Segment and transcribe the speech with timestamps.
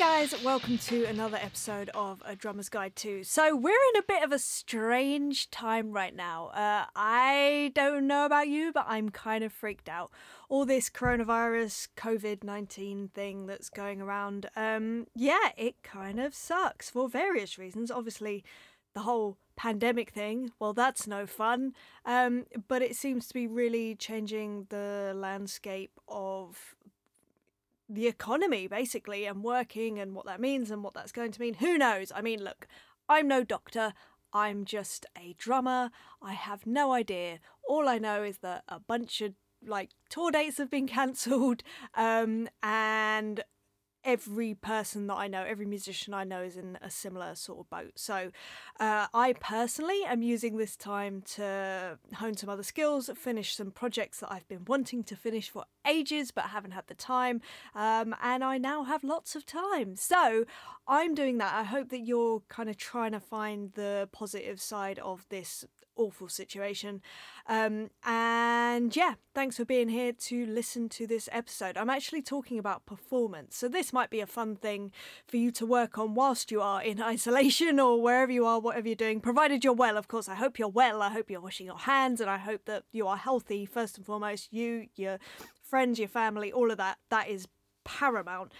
[0.00, 3.22] guys, welcome to another episode of A Drummer's Guide To.
[3.22, 6.46] So, we're in a bit of a strange time right now.
[6.54, 10.10] Uh, I don't know about you, but I'm kind of freaked out.
[10.48, 16.88] All this coronavirus, COVID 19 thing that's going around, um, yeah, it kind of sucks
[16.88, 17.90] for various reasons.
[17.90, 18.42] Obviously,
[18.94, 21.74] the whole pandemic thing, well, that's no fun.
[22.06, 26.74] Um, but it seems to be really changing the landscape of
[27.90, 31.54] the economy basically and working and what that means and what that's going to mean.
[31.54, 32.12] Who knows?
[32.14, 32.66] I mean, look,
[33.08, 33.92] I'm no doctor.
[34.32, 35.90] I'm just a drummer.
[36.22, 37.40] I have no idea.
[37.68, 39.34] All I know is that a bunch of
[39.66, 41.62] like tour dates have been cancelled
[41.94, 43.42] um, and
[44.04, 47.70] every person that I know, every musician I know is in a similar sort of
[47.70, 47.92] boat.
[47.96, 48.30] So
[48.78, 54.20] uh, I personally am using this time to hone some other skills, finish some projects
[54.20, 57.40] that I've been wanting to finish for ages but haven't had the time.
[57.74, 59.96] Um, and I now have lots of time.
[59.96, 60.44] So
[60.86, 61.54] I'm doing that.
[61.54, 65.64] I hope that you're kind of trying to find the positive side of this
[66.00, 67.02] awful situation.
[67.46, 71.76] Um, and yeah, thanks for being here to listen to this episode.
[71.76, 73.56] I'm actually talking about performance.
[73.56, 74.92] So this might be a fun thing
[75.26, 78.88] for you to work on whilst you are in isolation or wherever you are, whatever
[78.88, 80.28] you're doing, provided you're well, of course.
[80.28, 81.02] I hope you're well.
[81.02, 84.06] I hope you're washing your hands and I hope that you are healthy, first and
[84.06, 84.52] foremost.
[84.52, 85.18] You, your
[85.62, 86.98] friends, your family, all of that.
[87.10, 87.46] That is
[87.84, 88.52] paramount.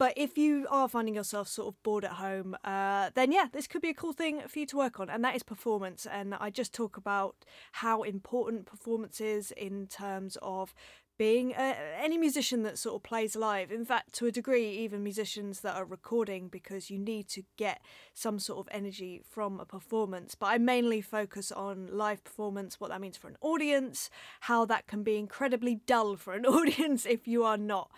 [0.00, 3.66] But if you are finding yourself sort of bored at home, uh, then yeah, this
[3.66, 6.06] could be a cool thing for you to work on, and that is performance.
[6.10, 10.74] And I just talk about how important performance is in terms of
[11.18, 13.70] being any musician that sort of plays live.
[13.70, 17.82] In fact, to a degree, even musicians that are recording, because you need to get
[18.14, 20.34] some sort of energy from a performance.
[20.34, 24.08] But I mainly focus on live performance, what that means for an audience,
[24.40, 27.90] how that can be incredibly dull for an audience if you are not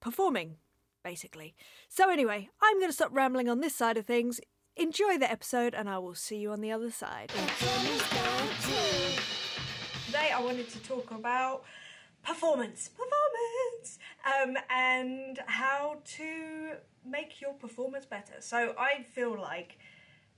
[0.00, 0.56] performing
[1.02, 1.54] basically.
[1.88, 4.40] So, anyway, I'm going to stop rambling on this side of things.
[4.76, 7.30] Enjoy the episode, and I will see you on the other side.
[10.06, 11.64] Today, I wanted to talk about
[12.24, 16.72] performance, performance, um, and how to
[17.04, 18.34] make your performance better.
[18.40, 19.78] So, I feel like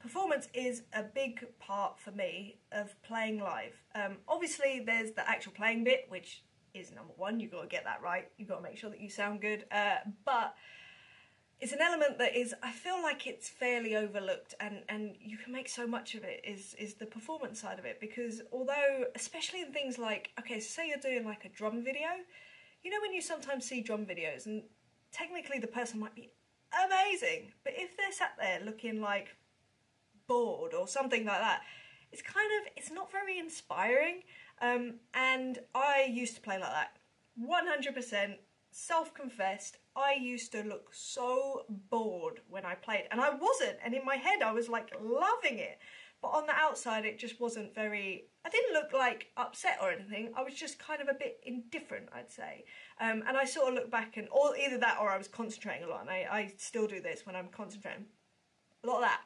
[0.01, 3.81] performance is a big part for me of playing live.
[3.95, 6.43] Um, obviously, there's the actual playing bit, which
[6.75, 7.41] is number one.
[7.41, 8.29] You've got to get that right.
[8.37, 9.65] You've got to make sure that you sound good.
[9.71, 10.55] Uh, but
[11.61, 15.53] it's an element that is, I feel like it's fairly overlooked, and, and you can
[15.53, 16.41] make so much of it.
[16.45, 18.01] Is is the performance side of it?
[18.01, 22.09] Because although, especially in things like, okay, so say you're doing like a drum video,
[22.83, 24.65] you know when you sometimes see drum videos, and
[25.13, 26.33] technically the person might be
[26.85, 29.29] amazing, but if they're sat there looking like
[30.27, 31.61] bored or something like that,
[32.11, 34.23] it's kind of it's not very inspiring.
[34.63, 36.97] Um, and I used to play like that.
[37.39, 38.37] 100%
[38.71, 43.09] self confessed, I used to look so bored when I played.
[43.11, 43.79] And I wasn't.
[43.85, 45.79] And in my head, I was like loving it.
[46.23, 48.27] But on the outside, it just wasn't very.
[48.45, 50.31] I didn't look like upset or anything.
[50.37, 52.65] I was just kind of a bit indifferent, I'd say.
[53.01, 55.85] Um, and I sort of look back and, or either that or I was concentrating
[55.85, 56.03] a lot.
[56.03, 58.07] And I, I still do this when I'm concentrating.
[58.85, 59.23] A lot of that.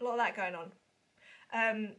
[0.00, 0.72] A lot of that going on.
[1.54, 1.92] Um,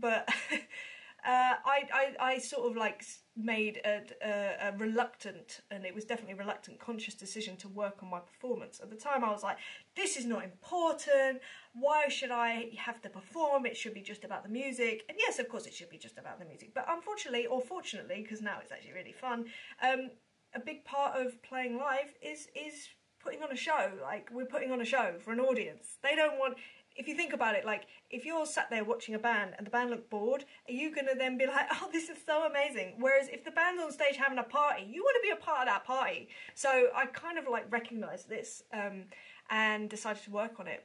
[0.00, 0.28] but
[1.26, 3.04] uh, I, I, I sort of like
[3.36, 8.02] made a, a, a, reluctant, and it was definitely a reluctant, conscious decision to work
[8.02, 8.80] on my performance.
[8.80, 9.58] At the time, I was like,
[9.96, 11.40] this is not important.
[11.74, 13.66] Why should I have to perform?
[13.66, 15.04] It should be just about the music.
[15.08, 16.72] And yes, of course, it should be just about the music.
[16.74, 19.46] But unfortunately, or fortunately, because now it's actually really fun,
[19.82, 20.10] um,
[20.54, 22.88] a big part of playing live is is
[23.20, 23.92] putting on a show.
[24.00, 25.98] Like we're putting on a show for an audience.
[26.02, 26.56] They don't want
[26.98, 29.70] if you think about it, like if you're sat there watching a band and the
[29.70, 32.96] band look bored, are you gonna then be like, "Oh, this is so amazing"?
[32.98, 35.60] Whereas if the band's on stage having a party, you want to be a part
[35.60, 36.28] of that party.
[36.54, 39.04] So I kind of like recognised this um,
[39.48, 40.84] and decided to work on it.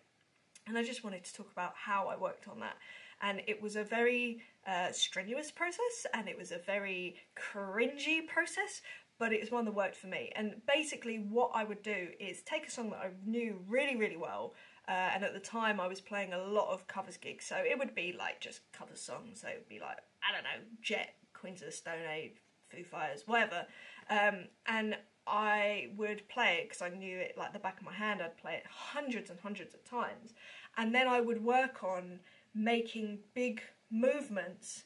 [0.67, 2.77] And I just wanted to talk about how I worked on that.
[3.21, 8.81] And it was a very uh, strenuous process, and it was a very cringy process,
[9.17, 10.31] but it was one that worked for me.
[10.35, 14.17] And basically, what I would do is take a song that I knew really, really
[14.17, 14.53] well,
[14.87, 17.77] uh, and at the time, I was playing a lot of covers gigs, so it
[17.79, 19.41] would be like just cover songs.
[19.41, 19.97] So it would be like
[20.27, 22.33] I don't know, Jet, Queens of the Stone Age,
[22.69, 23.65] Foo Fighters, whatever.
[24.09, 27.93] Um, and I would play it because I knew it like the back of my
[27.93, 28.21] hand.
[28.21, 30.33] I'd play it hundreds and hundreds of times,
[30.77, 32.19] and then I would work on
[32.53, 34.83] making big movements,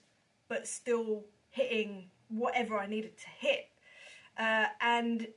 [0.47, 3.69] but still hitting whatever I needed to hit.
[4.37, 5.27] Uh, and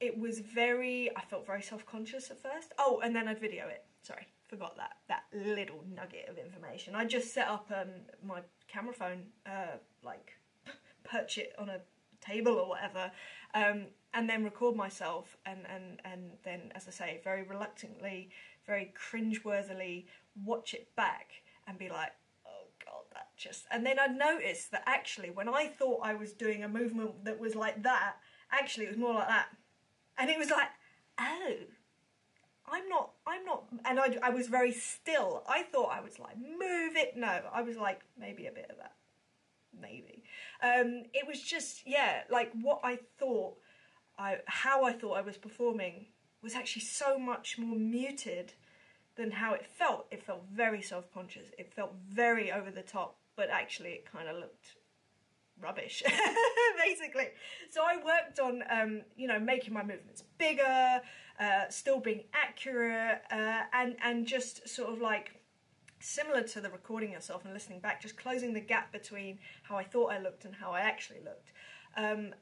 [0.00, 2.72] it was very i felt very self-conscious at first.
[2.78, 3.84] Oh and then i'd video it.
[4.02, 6.94] Sorry forgot that that little nugget of information.
[6.94, 7.88] I just set up um,
[8.24, 10.32] my camera phone uh, like
[11.04, 11.80] perch it on a
[12.20, 13.10] table or whatever,
[13.54, 18.30] um, and then record myself, and and and then, as I say, very reluctantly,
[18.66, 20.06] very cringeworthily
[20.44, 21.30] watch it back
[21.66, 22.12] and be like,
[22.46, 23.64] oh god, that just.
[23.70, 27.40] And then I noticed that actually, when I thought I was doing a movement that
[27.40, 28.16] was like that,
[28.52, 29.48] actually it was more like that,
[30.18, 30.68] and it was like,
[31.18, 31.54] oh.
[32.68, 35.44] I'm not, I'm not, and I, I was very still.
[35.48, 37.16] I thought I was like, move it.
[37.16, 38.96] No, I was like, maybe a bit of that
[39.80, 40.24] maybe.
[40.62, 43.56] Um, it was just yeah, like what I thought,
[44.18, 46.06] I how I thought I was performing
[46.42, 48.54] was actually so much more muted
[49.16, 50.06] than how it felt.
[50.10, 51.48] It felt very self conscious.
[51.58, 54.76] It felt very over the top, but actually it kind of looked
[55.60, 56.02] rubbish
[56.84, 57.28] basically
[57.70, 61.00] so i worked on um, you know making my movements bigger
[61.38, 65.32] uh, still being accurate uh, and and just sort of like
[66.00, 69.84] similar to the recording yourself and listening back, just closing the gap between how I
[69.84, 71.52] thought I looked and how I actually looked.
[71.96, 72.34] Um,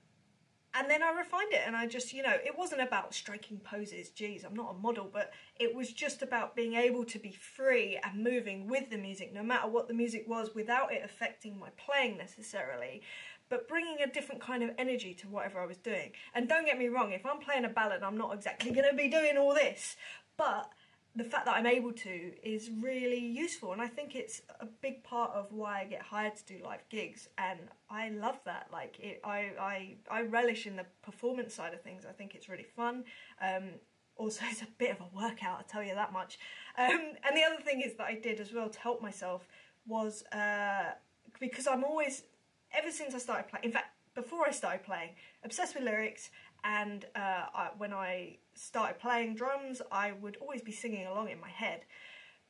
[0.75, 4.11] and then I refined it and I just, you know, it wasn't about striking poses,
[4.11, 7.99] geez, I'm not a model, but it was just about being able to be free
[8.03, 11.69] and moving with the music, no matter what the music was, without it affecting my
[11.77, 13.03] playing necessarily,
[13.49, 16.11] but bringing a different kind of energy to whatever I was doing.
[16.35, 18.97] And don't get me wrong, if I'm playing a ballad, I'm not exactly going to
[18.97, 19.97] be doing all this,
[20.37, 20.71] but
[21.17, 25.05] the fact that I'm able to is really useful, and I think it's a big
[25.05, 28.67] part of why I get hired to do live gigs, and I love that.
[28.73, 32.05] Like, it, I, I, I relish in the performance side of things.
[32.05, 33.05] I think it's really fun.
[33.41, 33.71] Um,
[34.17, 36.39] also, it's a bit of a workout, I'll tell you that much.
[36.77, 36.91] Um,
[37.25, 39.47] and the other thing is that I did as well to help myself
[39.87, 40.95] was uh,
[41.39, 42.25] because I'm always,
[42.73, 45.11] ever since I started playing, in fact, before I started playing,
[45.45, 46.31] obsessed with lyrics
[46.65, 51.39] and uh, I, when I started playing drums, I would always be singing along in
[51.41, 51.85] my head.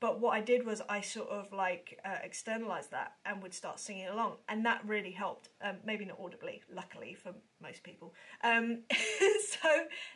[0.00, 3.80] But what I did was I sort of like uh, externalized that and would start
[3.80, 5.48] singing along, and that really helped.
[5.62, 7.32] Um, maybe not audibly, luckily for
[7.62, 8.14] most people.
[8.42, 9.68] Um, so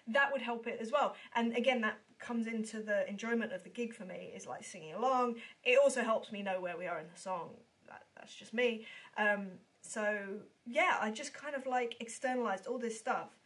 [0.08, 1.16] that would help it as well.
[1.34, 4.94] And again, that comes into the enjoyment of the gig for me is like singing
[4.94, 5.36] along.
[5.64, 7.50] It also helps me know where we are in the song.
[7.86, 8.84] That, that's just me.
[9.16, 9.46] Um,
[9.80, 10.18] so
[10.66, 13.38] yeah, I just kind of like externalized all this stuff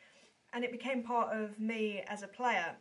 [0.53, 2.77] and it became part of me as a player.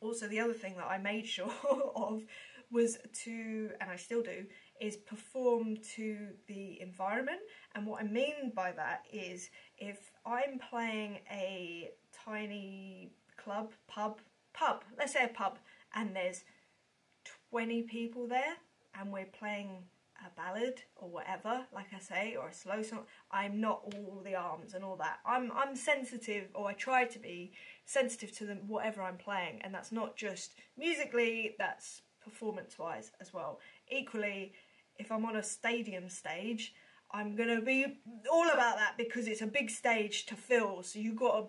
[0.00, 1.52] Also, the other thing that I made sure
[1.94, 2.22] of
[2.70, 4.44] was to, and I still do,
[4.80, 7.40] is perform to the environment.
[7.74, 11.90] And what I mean by that is if I'm playing a
[12.24, 14.20] tiny club, pub,
[14.52, 15.58] pub, let's say a pub,
[15.94, 16.44] and there's
[17.50, 18.56] 20 people there,
[18.98, 19.84] and we're playing
[20.24, 23.04] a ballad or whatever, like I say, or a slow song.
[23.30, 25.18] I'm not all the arms and all that.
[25.26, 27.52] I'm I'm sensitive, or I try to be
[27.84, 31.54] sensitive to them whatever I'm playing, and that's not just musically.
[31.58, 33.60] That's performance wise as well.
[33.90, 34.52] Equally,
[34.98, 36.74] if I'm on a stadium stage,
[37.12, 37.98] I'm gonna be
[38.30, 40.82] all about that because it's a big stage to fill.
[40.82, 41.46] So you got to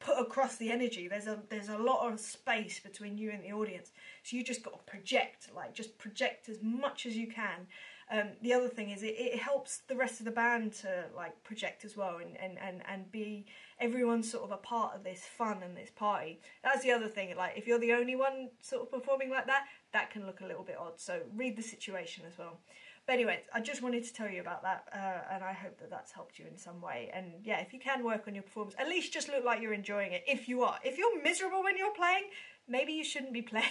[0.00, 1.08] put across the energy.
[1.08, 3.92] There's a there's a lot of space between you and the audience,
[4.22, 7.66] so you just got to project, like just project as much as you can.
[8.10, 11.42] Um, the other thing is it, it helps the rest of the band to like
[11.44, 13.44] project as well and, and, and, and be
[13.80, 16.40] everyone sort of a part of this fun and this party.
[16.64, 17.36] That's the other thing.
[17.36, 20.46] Like if you're the only one sort of performing like that, that can look a
[20.46, 20.94] little bit odd.
[20.96, 22.60] So read the situation as well.
[23.08, 25.88] But anyway, I just wanted to tell you about that, uh, and I hope that
[25.88, 27.10] that's helped you in some way.
[27.14, 29.72] And yeah, if you can work on your performance, at least just look like you're
[29.72, 30.24] enjoying it.
[30.26, 32.24] If you are, if you're miserable when you're playing,
[32.68, 33.64] maybe you shouldn't be playing.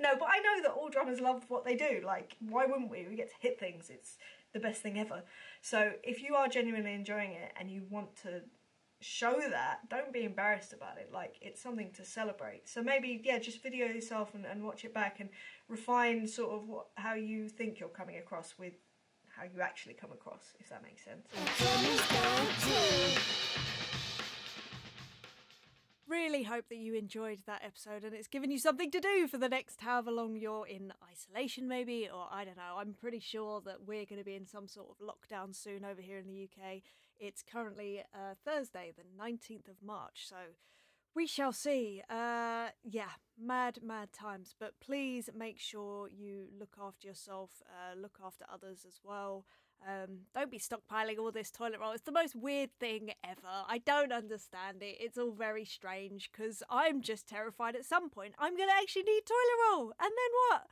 [0.00, 2.00] no, but I know that all drummers love what they do.
[2.02, 3.06] Like, why wouldn't we?
[3.06, 3.90] We get to hit things.
[3.90, 4.16] It's
[4.54, 5.24] the best thing ever.
[5.60, 8.40] So if you are genuinely enjoying it and you want to
[9.00, 12.68] show that don't be embarrassed about it like it's something to celebrate.
[12.68, 15.30] So maybe yeah just video yourself and, and watch it back and
[15.68, 18.74] refine sort of what, how you think you're coming across with
[19.28, 21.26] how you actually come across if that makes sense
[26.08, 29.38] really hope that you enjoyed that episode and it's given you something to do for
[29.38, 32.76] the next however long you're in isolation, maybe, or I don't know.
[32.78, 36.00] I'm pretty sure that we're going to be in some sort of lockdown soon over
[36.00, 36.82] here in the UK.
[37.18, 40.36] It's currently uh, Thursday, the 19th of March, so
[41.14, 42.02] we shall see.
[42.08, 44.54] Uh, yeah, mad, mad times.
[44.58, 49.44] But please make sure you look after yourself, uh, look after others as well.
[49.86, 51.92] Um, don't be stockpiling all this toilet roll.
[51.92, 53.64] It's the most weird thing ever.
[53.66, 54.96] I don't understand it.
[55.00, 59.04] It's all very strange because I'm just terrified at some point I'm going to actually
[59.04, 59.92] need toilet roll.
[60.00, 60.66] And then what?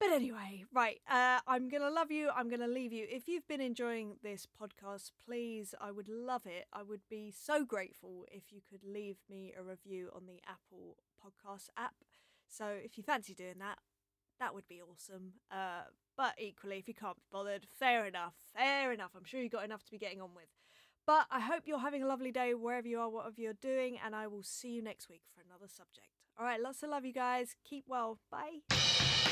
[0.00, 2.28] But anyway, right, uh, I'm going to love you.
[2.34, 3.06] I'm going to leave you.
[3.08, 6.66] If you've been enjoying this podcast, please, I would love it.
[6.72, 10.96] I would be so grateful if you could leave me a review on the Apple
[11.24, 11.94] Podcast app.
[12.48, 13.78] So if you fancy doing that,
[14.40, 15.34] that would be awesome.
[15.50, 15.82] Uh,
[16.16, 18.34] but equally, if you can't be bothered, fair enough.
[18.56, 19.10] Fair enough.
[19.16, 20.48] I'm sure you've got enough to be getting on with.
[21.06, 24.14] But I hope you're having a lovely day wherever you are, whatever you're doing, and
[24.14, 26.08] I will see you next week for another subject.
[26.38, 27.54] All right, lots of love, you guys.
[27.64, 28.18] Keep well.
[28.30, 29.23] Bye.